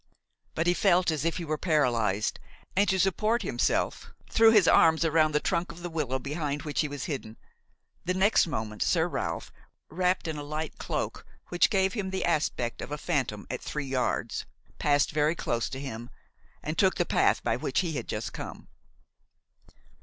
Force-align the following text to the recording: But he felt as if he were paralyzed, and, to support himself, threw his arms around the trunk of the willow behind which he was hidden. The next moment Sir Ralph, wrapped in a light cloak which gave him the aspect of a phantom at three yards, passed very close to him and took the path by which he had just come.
But 0.55 0.65
he 0.65 0.73
felt 0.73 1.11
as 1.11 1.25
if 1.25 1.37
he 1.37 1.45
were 1.45 1.59
paralyzed, 1.59 2.39
and, 2.75 2.89
to 2.89 2.97
support 2.99 3.43
himself, 3.43 4.11
threw 4.31 4.49
his 4.49 4.67
arms 4.67 5.05
around 5.05 5.33
the 5.35 5.39
trunk 5.39 5.71
of 5.71 5.83
the 5.83 5.91
willow 5.91 6.17
behind 6.17 6.63
which 6.63 6.81
he 6.81 6.87
was 6.87 7.03
hidden. 7.05 7.37
The 8.05 8.15
next 8.15 8.47
moment 8.47 8.81
Sir 8.81 9.07
Ralph, 9.07 9.51
wrapped 9.91 10.27
in 10.27 10.37
a 10.37 10.43
light 10.43 10.79
cloak 10.79 11.23
which 11.49 11.69
gave 11.69 11.93
him 11.93 12.09
the 12.09 12.25
aspect 12.25 12.81
of 12.81 12.91
a 12.91 12.97
phantom 12.97 13.45
at 13.51 13.61
three 13.61 13.85
yards, 13.85 14.47
passed 14.79 15.11
very 15.11 15.35
close 15.35 15.69
to 15.69 15.79
him 15.79 16.09
and 16.63 16.79
took 16.79 16.95
the 16.95 17.05
path 17.05 17.43
by 17.43 17.55
which 17.55 17.81
he 17.81 17.91
had 17.91 18.07
just 18.07 18.33
come. 18.33 18.69